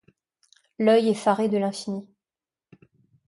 L'oeil 0.79 1.09
effaré 1.09 1.47
de 1.47 1.59
l'infini; 1.59 2.07